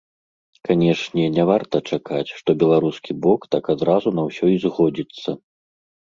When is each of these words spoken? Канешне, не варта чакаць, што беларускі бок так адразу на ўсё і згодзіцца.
Канешне, 0.67 1.25
не 1.35 1.43
варта 1.49 1.81
чакаць, 1.97 2.31
што 2.39 2.49
беларускі 2.65 3.11
бок 3.27 3.47
так 3.53 3.63
адразу 3.75 4.09
на 4.23 4.27
ўсё 4.31 4.45
і 4.55 4.61
згодзіцца. 4.67 5.29